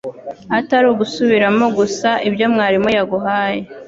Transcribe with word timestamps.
atari 0.57 0.85
ugusubiramo 0.89 1.65
gusa 1.77 2.09
ibyo 2.27 2.45
mwarimu 2.53 2.89
yaguhaye 2.97 3.61